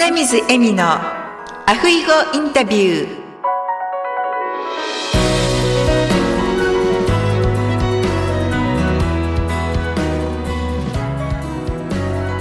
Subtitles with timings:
[0.00, 3.18] 花水恵美のアフイゴインタビュー。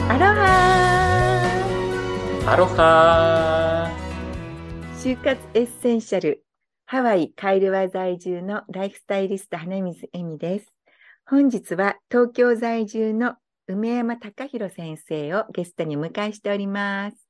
[0.07, 0.43] アロハ
[2.45, 3.91] アロハ
[4.99, 6.43] 就活エッセンシャル
[6.85, 10.71] ハワイカイルワ在住のライフスタイリスト花水恵美です。
[11.25, 13.33] 本日は東京在住の
[13.67, 17.26] 梅山隆弘先生をゲストにお迎えしております。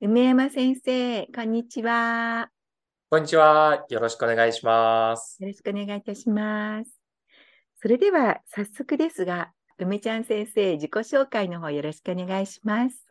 [0.00, 2.50] 梅山先生、こんにちは。
[3.10, 3.86] こんにちは。
[3.88, 5.36] よろしくお願いします。
[5.40, 6.90] よろしくお願いいたします。
[7.80, 13.03] それでは早速ですが、梅ちゃん先生、自己紹介の方よろしくお願いします。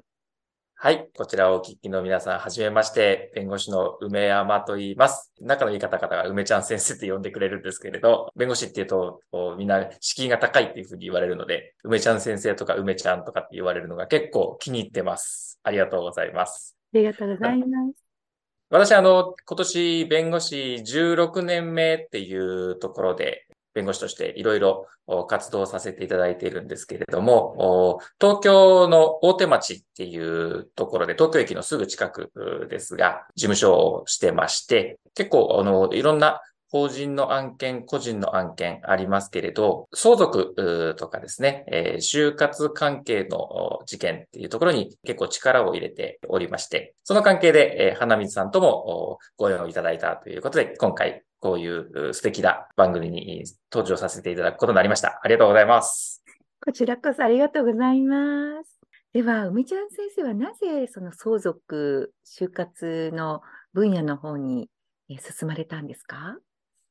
[0.84, 1.08] はい。
[1.16, 5.32] こちらをお聞きの皆さん、はじめまして、弁護士の梅山と言います。
[5.40, 9.22] 仲のいい方々が梅ちゃん先生って呼んでくれるんですけれど、弁護士って言うと、
[9.58, 15.58] みんな敷居が高いっていうふうに言われるので、梅ちゃん先生とか梅ちゃんとかって言われるのが結構気に入ってます。
[15.64, 16.76] ありがとうございます。
[16.94, 18.03] ありがとうございます。
[18.70, 24.88] 私、あの、今年弁護士16年目っていうところで、弁護士としていろいろ
[25.27, 32.31] 活動させていただいているんですけれども、東京の大手町っていうところで、東京駅のすぐ近く
[32.69, 36.41] ですが、事務所をしてまして、結構、あの、いろんな
[36.73, 55.19] 法人の案件、個人の案件ありますけれど、相続とかですね、え、就活関係の事件っていうところに結構力を入れておりまして、その関係で、え、花水さんともご縁をいただいたということで、今回こういう素敵な番組に登場させていただくことになりました。
[55.22, 56.23] ありがとうございます。
[56.66, 58.80] こちらこそありがとうございます。
[59.11, 63.41] では、梅ちゃん先生はなぜその相続、就活の
[63.73, 64.69] 分野の方に
[65.09, 66.38] 進まれたんですか？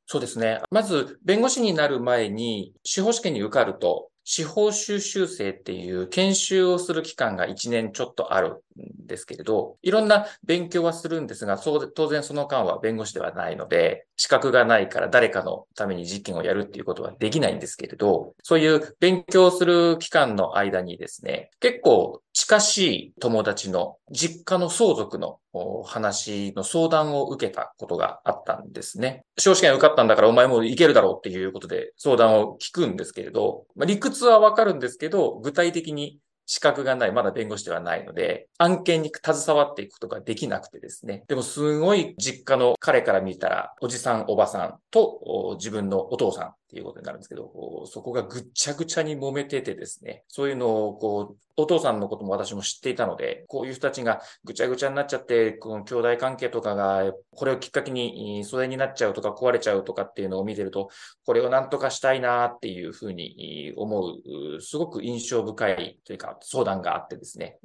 [0.07, 0.61] そうですね。
[0.71, 25.39] まず、弁護士になる前に、司法試験に受かると、司法修習生っていう研修をする期間が1年ちょっとあるんですけれど、いろんな勉強はするんですが、そう当然その間は弁護士ではないので、資格がないから誰かのために実験をやるっていうことはできないんですけれど、そういう勉強する期間の間にですね、結構近しい友達の実家の相続の
[25.85, 29.25] 話の相談を受けたことがあったんですね。
[29.39, 41.25] 少子験受かったんだからお前もいけるだろうっていうことで相談を聞くんですけれど、まあ、理屈はわかるんですけど、具体的に資格がない、まだ弁護士ではないので、案件に携わっていくことができなくてですね。
[41.29, 60.89] でもすごい実家の彼から見たら、おじさん、おばさんと自分のお父さんっていうことになるんですけど、そこがぐっちゃぐちゃに揉めててですね、そういうのをこうお父さんのことも私も知っていたので、こういう人たちがぐちゃぐちゃになっちゃって、この兄弟関係とかが、これをきっかけに疎遠になっちゃうとか壊れちゃうとかっていうのを見てると、
[61.27, 64.15] これをなんとかしたいなっていうふうに思
[64.57, 67.59] う、すごく印象深いというか相談があってですね。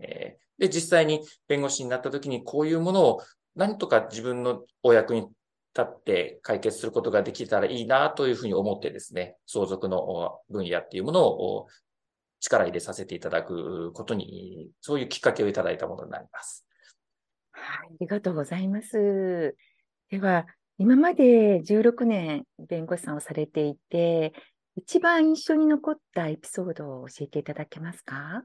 [0.60, 3.22] で、実際に弁護士になった時にこういうものを
[3.56, 5.28] 何とか自分のお役に
[5.78, 11.68] 立って解決することができたらいいなというふうに思ってですね、相続の分野っていうものを
[12.40, 16.66] 力入れさせていただくことに、そういうきっかけをいただいたものになります。
[17.52, 19.56] はい、ありがとうございます。
[20.10, 20.48] では、
[20.80, 24.34] 今まで16年弁護士さんをされていて、
[24.76, 28.44] 一番印象に残ったエピソードを教えていただけますか？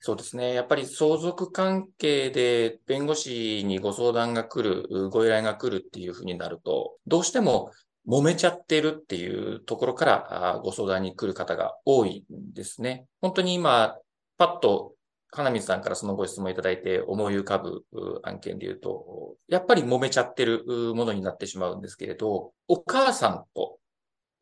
[0.00, 0.54] そうですね。
[0.54, 7.70] やっぱり相続関係で弁護士にご相談が来る、ご依頼が来るっていうふうになると、どうしても
[8.06, 13.06] 揉めちゃってるっていうところからご相談に来る方が多いんですね。
[13.20, 13.96] 本当に今、
[14.36, 14.94] パッと
[15.30, 17.84] 金水さんからそのご質問いただいて思い浮かぶ
[18.22, 20.62] 案件で言うと、やっぱり揉めちゃってる
[20.94, 23.78] ものになってしまうんですけれど、お母さんと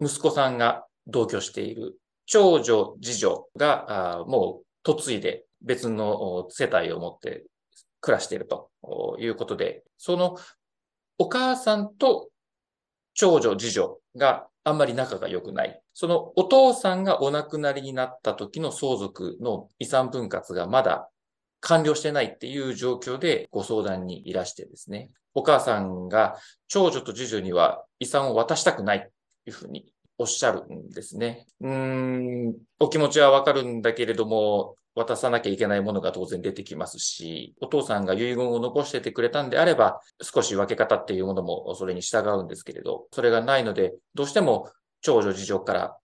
[0.01, 7.45] 息子さんが同居している長女、次女がもう嫁いで別の世帯を持って
[8.01, 8.71] 暮らしていると
[9.19, 10.37] いうことで、その
[11.19, 12.29] お母さんと
[13.15, 15.81] 長女、次女があんまり仲が良くない。
[15.95, 21.09] そのお父さんがお亡くなりになった時の相続の遺産分割がまだ
[21.61, 25.11] 完了してないっていう状況でご相談にいらしてですね。
[25.35, 26.37] お母さんが
[26.69, 29.07] 長女と次女には遺産を渡したくないと
[29.47, 29.87] いうふうに
[30.19, 31.47] おっしゃるんですね。
[31.61, 44.71] うん、お気持ちはわかるんだけれども、渡さなきゃいけないものが当然出てきますし、お父さんが遺言を残しててくれたんであれば、少し分け方っていうものもそれに従うんですけれど、それがないので、どうしても
[45.01, 45.97] 長女事情から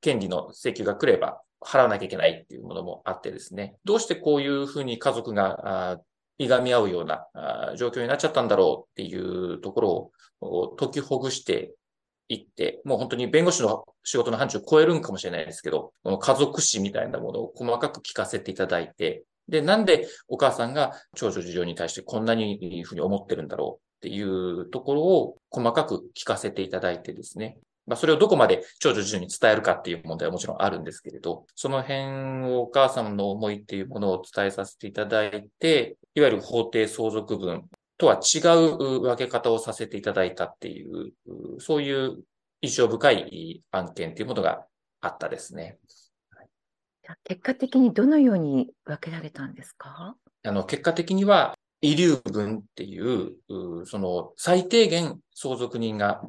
[0.00, 6.00] 権利の請求が来れば払わなきゃいけないっていうものもあってですね、どうしてこういうふうに家族が
[6.38, 7.26] いがみ合うような
[7.76, 10.10] 状況になっちゃったんだろうっていうところ
[10.40, 11.74] を解きほぐして
[12.28, 27.58] 行って、もう本当に弁護士の仕事の範疇を超えるんかもしれないですけど、この家族史みたいなものを細かく聞かせていただいて、で、なんでお母さんが長女事情に対してこんなにいいふうに思ってるんだろうっていうところを細かく聞かせていただいてですね。
[27.86, 37.64] まあ、それをどこまで長女事情に伝えるかっていう問題はもちろんあるんですけれど、その辺をお母さんの思いっていうものを伝えさせていただいて、いわゆる法定相続分
[37.98, 41.12] とは違う分け方をさせていただいたっていう、
[41.60, 42.24] そういう
[42.62, 44.66] 印象深い案件っていうものが
[45.00, 45.78] あったですね。
[47.24, 50.16] 結果的にどのように分けられたんですか？
[50.42, 53.34] あの、結果的には、遺留分っていう、
[53.84, 56.22] その最低限相続人が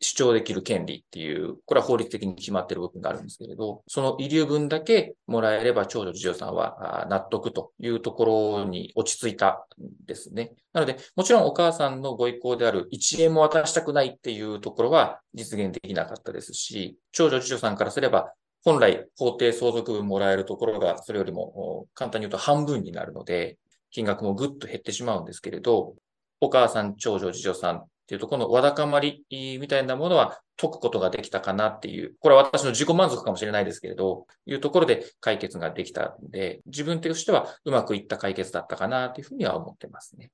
[0.00, 10.52] 主張できる権利っていう、これは法律的に決まっている部分があるんですけれど、その遺留分だけもらえれば長女次女さんは納得というところに落ち着いたんですね。
[10.72, 18.32] なので、もちろんお母さんのご意向である1円も渡したくないっていうところは実現できなかったですし、長女次女さんからすれば、
[18.64, 23.56] 本来法定相続分もらえるところがそれよりも簡単に言うと半分になるので、
[23.90, 25.94] 金額もぐっと減ってしまうんですけれど、
[26.40, 29.26] お母さん、長女、次女さんっていうと、このわだかまり
[29.60, 40.30] みたいなものは解くことができたかなっていう、これは私の自己満足かもしれないですけれど、いうところで解決ができたんで、自分としてはうまくいった解決だったかなというふうには思ってますね。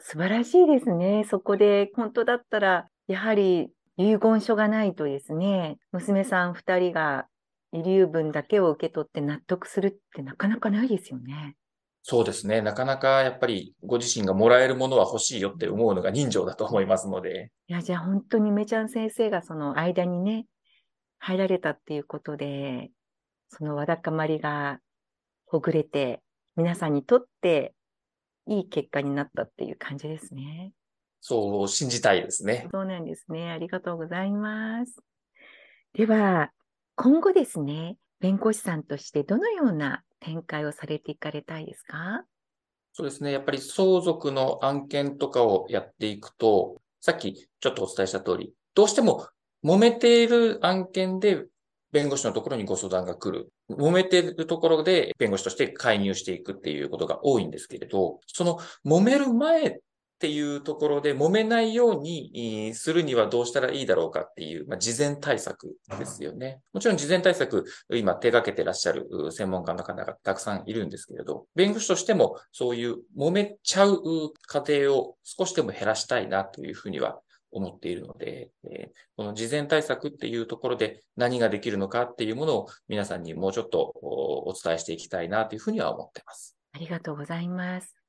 [0.00, 1.24] 素晴らしいですね。
[1.30, 7.28] そこで本当だったら、やはり遺言書がないとですね、娘さん2人が
[7.72, 11.54] 遺留分だけを受け取って納得するってなかなかないですよね。
[12.04, 12.60] そうですね。
[12.62, 17.52] なかなかやっぱりご自身がもらえるものは欲しいよって思うのが人情だと思いますので。
[17.68, 20.46] いや、じゃあ本当にめちゃん先生がその間にね、
[21.18, 22.90] 入られたっていうことで、
[23.48, 24.80] そのわだかまりが
[25.46, 26.22] ほぐれて、
[26.56, 27.72] 皆さんにとって
[28.46, 30.72] いい結果になったっていう感じですね。
[31.20, 32.66] そう信じたいですね。
[32.72, 33.52] そうなんですね。
[33.52, 35.00] ありがとうございます。
[35.94, 36.50] では、
[36.96, 42.24] 今後ですね、弁護士さんとしてどのような展開をされていかれたいですか？
[42.92, 43.32] そうですね。
[43.32, 49.26] やっぱり相続の案件とかをやっていくと、さっきちょっとお伝えした通り、どうしても
[49.64, 51.44] 揉めている案件で
[51.90, 53.50] 弁護士のところにご相談が来る。
[53.70, 59.80] 揉めているところで弁護士として介入していくっていうことが多いんですけれど、その揉める前
[60.22, 66.60] ていうところで揉めないようにするにはどうしたらいいだろうかっていう、まあ、事前対策ですよね。
[66.72, 74.00] もちろん事前対策、今手掛けてらっしゃる専門家の方がたくさんいるんですけれど、弁護士としてもそういう揉めちゃう
[74.46, 77.18] 過程を少しでも減らしたいなというふうには
[77.50, 86.56] 思っているので、えこの事前対策っていうところで何ができるのかっていうものを皆さんにもうちょっとお伝えしていきたいなというふうには思ってます。
[86.74, 88.01] ありがとうございます。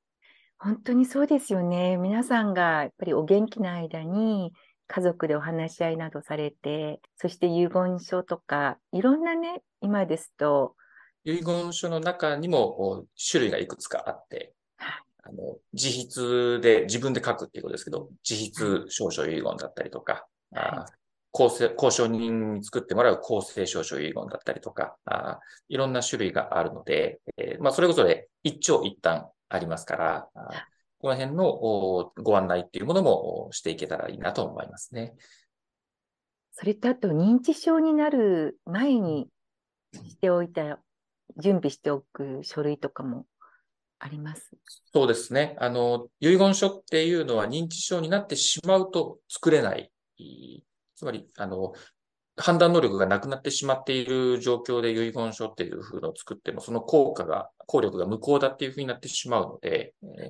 [0.64, 1.98] 本当にそうですよね。
[1.98, 4.54] 皆さんがやっぱりお元気な間に
[4.88, 10.76] 家族でお話し合いなどされて、そして遺言書とか、いろんなね、今ですと。
[11.26, 14.54] 遺言書の中にも種類がいくつかあって、
[15.26, 20.92] あの自筆で自分で書くっていうことですけど、自筆証書遺言だったりとか、はい、
[21.32, 30.28] 公正交渉人に作ってもらう公正証書遺言だったりとか、あいろんな種類があるので、えー、まあ、それこそで一長一短ありますから、
[30.98, 35.14] この辺のご案内っていうものもしていけたらいいなと思いますね。
[36.54, 39.28] それとあと認知症になる前に
[39.94, 40.80] しておいた、
[41.38, 43.26] 準備しておく書類とかも
[44.00, 44.52] あります？
[44.94, 45.56] そうですね。
[45.60, 49.92] あの、遺言書っていうのは認知症になってしまうと作れない。
[50.96, 51.74] つまり、あの、
[52.36, 60.30] 判断能力がなくなってしまっている状況で遺言書っていう風のを作っても、その効果が、効力が無効だっていう風になってしまうので、え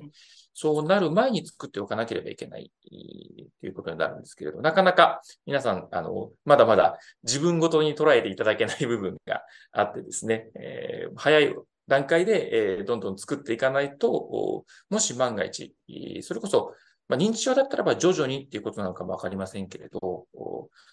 [0.52, 9.42] そうなる前に作っておかなければいけないっていうことになるんですけれど、なかなか皆さん、あの、まだまだ自分ごとに捉えていただけない部分が
[9.72, 11.54] あってですね、えー、早い
[11.88, 15.74] 段階で、えー、どんどん作っていかないと、もし万が一、
[16.22, 16.74] それこそ
[17.08, 20.26] まあ、認知症だったらば徐々にっていうことなのかもわかりませんけれど、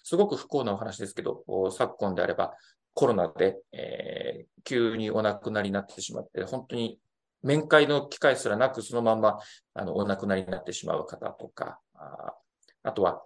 [0.02, 2.54] すごく不幸なお話ですけど、昨今であれば
[2.94, 6.98] コロナで、えー、急にお亡くなりになってしまって、本当に
[7.42, 9.38] 面会の機会すらなくそのまま
[9.74, 12.34] あのお亡くなりになってしまう方とか、あ
[12.82, 13.22] あとは、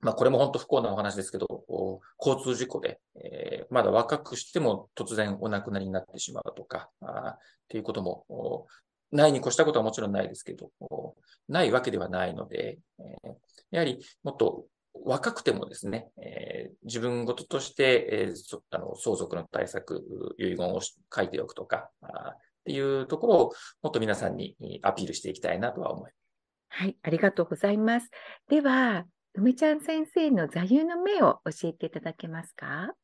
[0.00, 1.64] まあ、これも本当不幸なお話ですけど、
[2.18, 8.66] 交通事故で、えー、まだ若くしても突然お亡くなりになってしまうとか、あっていうことも
[9.10, 10.70] ないに越したことはもちろんないですけど、
[11.48, 12.78] ないわけではないので、
[13.70, 20.04] やはりもっと若くてもですね、えー、自分事として、えー、あの相続の対策、
[20.38, 26.14] 遺言を書いておくとかっていうところをもっと皆さんにアピールしていきたいなとは思います。
[26.68, 28.10] はい、ありがとうございます。
[28.48, 32.94] では、梅ちゃん先生の座右の銘を教えていただけますか？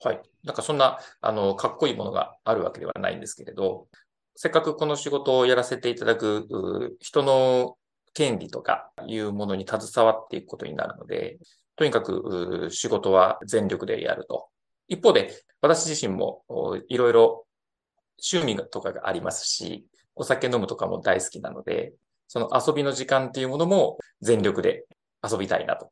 [0.00, 0.20] はい。
[0.44, 3.88] なんかそんな、あの、かっこいいものがあるわけではないんですけれど、
[4.36, 7.76] せっかくこの仕事をやらせていただく、人の
[8.14, 11.38] 権利とかいうものに携わっていくことになるので、
[11.76, 14.48] とにかく仕事は全力でやると。
[14.88, 16.44] 一方で、私自身も
[16.88, 17.46] いろいろ
[18.32, 21.92] 趣味とかがありますし、お酒飲むとかも大好きなので、
[22.28, 24.86] その遊びの時間っていうものも全力で
[25.22, 25.90] 遊びたいなと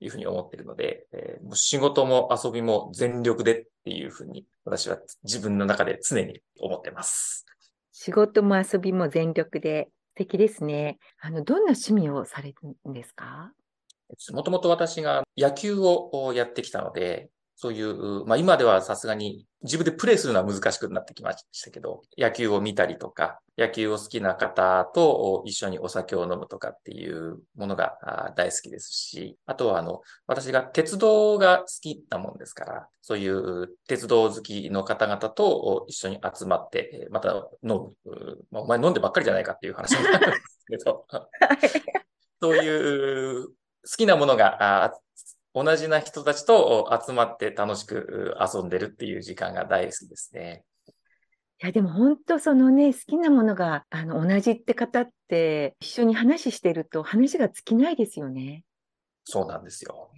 [0.00, 7.46] いうふうに思っているので、えー、仕事も遊びも全力でっていうふうに私は自分の中で常に思ってます。
[7.92, 10.98] 仕事も遊びも全力で敵ですね。
[11.20, 13.52] あの、どんな趣味をされるんですか？
[14.32, 37.92] もともと私が野球をやってきたので、そういう、まあ今ではさすがに自分でプレイするのは難しくなってきましたけど、野球を見たりとか、野球を好きな方と一緒にお酒を飲むとかっていうものが大好きですし、あとはあの、私が鉄道が好きなもんですから、そういう鉄道好きの方々と一緒に集まって、また飲む。
[38.50, 41.06] まあ、お前飲んでばっかりじゃないかっていう話になるんですけど、
[42.42, 43.52] そういう好
[43.96, 44.92] きなものが
[45.58, 50.64] 同じな人たちと集まって楽しく遊んでるっていう時間が大好きですね。
[50.86, 50.92] い
[51.64, 58.64] や、でも本当そのね、好きなものがあの同じって方って、一緒に話してると話が尽きないですよね。
[59.24, 60.10] そうなんですよ。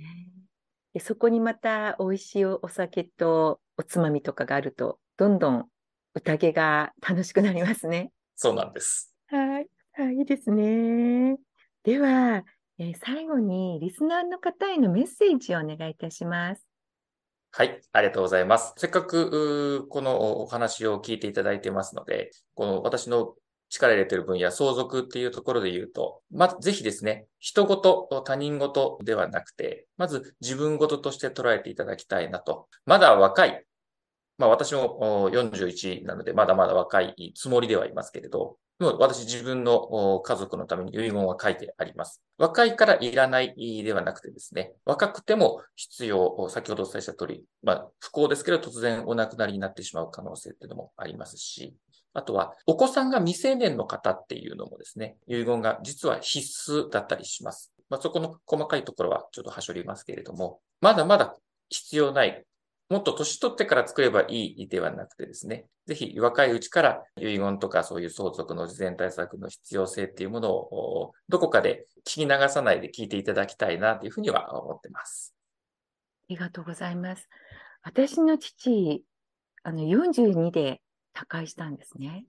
[0.92, 5.68] でそこにまた美味しいお酒とおつまみとかがあると、どんどん
[6.14, 8.11] 宴が楽しくなりますね。
[8.35, 9.14] そうなんです。
[9.28, 9.68] はい。
[9.92, 11.37] はい、いいですね。
[11.85, 12.42] では、
[12.80, 16.64] え、最後にリスナーの方へのメッセージをお願いいたします。
[17.50, 18.73] はい、ありがとうございます。
[18.76, 23.35] せっかく、このお話を聞いていただいてますので、この私の
[23.68, 32.68] 力入れてる分野、相続っていうところで言うと、まぜひですね、人事、他人事ではなくて、まず自分事として捉えていただきたいなと。
[32.87, 33.64] まだ若い。
[34.37, 42.23] まあ私も41なので、まだまだ若いつもりではいますけれど、も私自分の家族のために遺言は書いてあります。
[42.38, 51.75] 若いからいらないではなくてですね、若くても必要、先ほどお伝えした通り、まあ不幸ですけど突然お亡くなりになってしまう可能性っていうのもありますし、
[52.14, 57.73] あとはお子さんが未成年の方っていうのもですね、遺言が実は必須だったりします。
[57.90, 61.35] まあそこの細かいところはちょっとはしょりますけれども、まだまだ
[61.68, 62.44] 必要ない
[62.88, 75.35] もっと年取ってから作ればいいではなくてですね、ぜひ若いうちから遺言とかそういう相続の事前対策の必要性っていうものをどこかで聞き流さないで聞いていただきたいなというふうには思ってます。
[76.30, 77.28] ありがとうございます。
[77.83, 79.04] 私の父、
[79.62, 80.80] あの42で
[81.12, 82.25] 他界したんですね。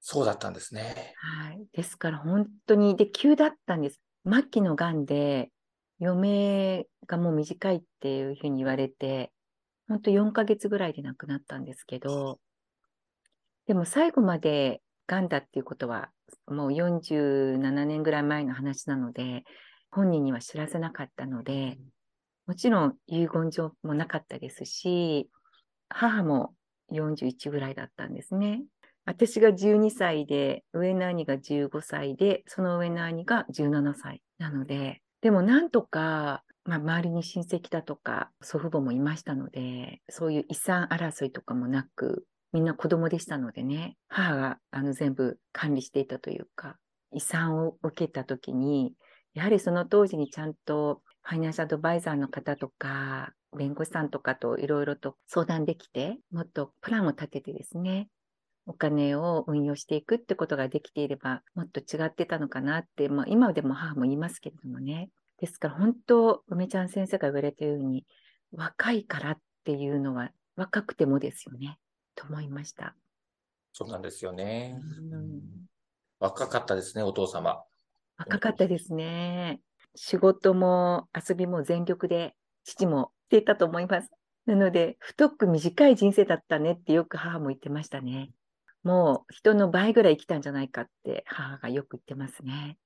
[0.00, 1.14] そうだったんですね。
[1.16, 1.66] はい。
[1.72, 4.00] ですから本当に、で、急だったんです。
[4.24, 5.50] 末期の癌で、
[6.00, 9.32] 余命がもう短いっていうふうに言われて、
[9.88, 12.38] 本当4ヶ月ぐらいで亡くなったんですけど、
[13.66, 16.10] でも最後まで癌だっていうことは、
[16.46, 19.44] もう47年ぐらい前の話なので、
[19.90, 21.78] 本人には知らせなかったので、
[22.46, 25.28] もちろん遺言状もなかったですし、
[25.88, 26.54] 母も
[26.92, 28.62] 41ぐらいだったんですね。
[29.06, 46.76] 私が12歳で、上の兄が15歳で、その上の兄が17歳なので、でもなんとかまあ、周りに親戚だとか祖父母もいましたので、そういう遺産争いとかもなく、みんな子供でしたのでね、母があの全部管理していたというか、
[47.14, 48.92] 遺産を受けた時に、
[49.32, 58.10] やはりその当時にちゃんとファイナンシャルアドバイザーの方とか、弁護士さんとかといろいろと相談できて、もっとプランを立ててですね、
[58.66, 65.08] お金を運用していくってことができていれば、もっと違ってたのかなって、まあ、今でも母も言いますけれどもね、
[65.38, 68.04] ですから本当、梅ちゃん先生が言われたように、
[68.52, 71.78] 若いからっていうのは若くてもですよね、
[72.14, 72.94] と思いました。
[73.72, 74.80] そうなんですよね。
[75.12, 75.40] うん、
[76.18, 77.62] 若かったですね、お父様。
[78.16, 79.60] 若かったですね。
[79.94, 84.10] 仕事も遊びも全力で父もしていたと思います。
[84.46, 88.30] なので、太く短い人生だったねってよく母も言ってましたね。
[88.82, 92.78] もう人の倍ぐらい生きたんじゃないかって母がよく言ってますね。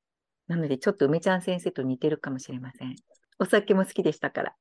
[0.49, 2.97] なので、ちょっと梅ちゃん先生と似てるかもしれません。
[3.39, 4.55] お酒も好きでしたから。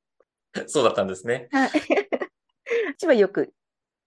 [0.67, 1.47] そうだったんですね。
[1.51, 1.71] はい。
[2.97, 3.53] 私はよく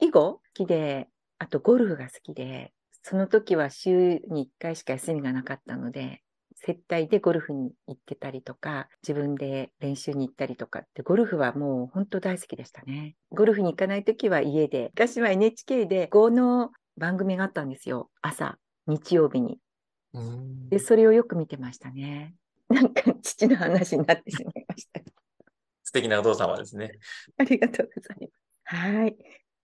[0.00, 6.22] 囲碁好きで、あとゴルフが好きで、その時は週に1回しか休みがなかったので、
[6.56, 13.16] 接待でゴルフに行ってたりとか、自分で練習に行ったりとかって、ゴルフはもう本当大好きでしたね。
[13.32, 18.10] ゴルフに行かない時は家で、昔は NHK で GO の番組があったんですよ。
[18.22, 19.58] 朝、日曜日に。
[20.70, 22.34] で、それをよく見てましたね。
[22.68, 25.00] なんか父の話になってしまいました。
[25.84, 26.92] 素敵なお父様ですね。
[27.36, 28.32] ありがとうございます。
[28.76, 29.16] はい。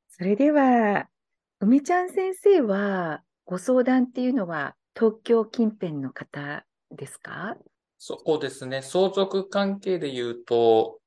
[0.08, 1.08] それでは、
[1.60, 7.56] 梅ちゃん先生は、ご相談っていうのは東京近辺の方ですか？
[7.98, 8.80] そうですね。
[8.82, 10.99] 相続関係で言うと、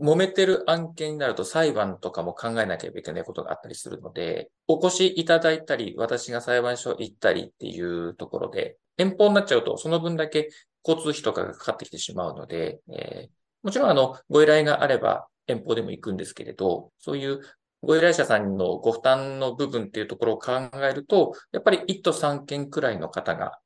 [0.00, 10.48] 揉めてる案件になると裁判とかも考えなければいけないことがあったりするので、お越しいただいたり、私が裁判所行ったりっていうところで、遠方になっちゃうと、その分だけ
[10.86, 13.30] 交通費とかがかかってきてしまうので、えー、
[13.62, 17.40] もちろんあの、ご依頼があれば遠方でも行くんですけれど、そういう
[17.82, 23.58] ご依頼者さんのご負担の部分っていうところを考えると、やっぱり1都3件くらいの方が、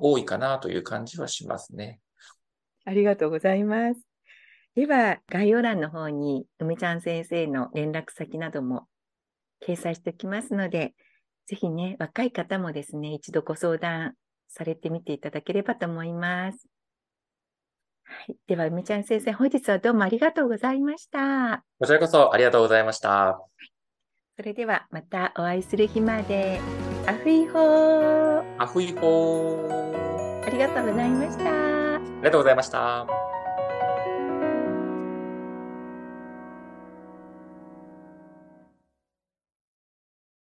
[0.00, 2.00] 多いかなという感じはしますね。
[2.84, 4.09] ありがとうございます。
[4.76, 8.86] では、概要欄の方に梅ちゃん先生の連絡先なども
[9.66, 10.94] 掲載しておきますので、
[11.46, 14.14] ぜひね、若い方もですね、一度ご相談
[14.48, 16.68] されてみていただければと思います。
[18.04, 18.36] はい。
[18.46, 21.64] では、梅ちゃん先生、本日はどうもありがとうございました。
[21.78, 23.40] こちらこそありがとうございました。
[24.36, 26.60] それでは、またお会いする日まで。
[27.06, 28.62] アフイホー。
[28.62, 30.46] アフイホー。
[30.46, 31.96] ありがとうございました。
[31.96, 33.29] ありがとうございました。